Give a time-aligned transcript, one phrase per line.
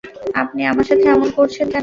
[0.41, 1.79] আপনি আমার সাথে এমন করছেন কেন?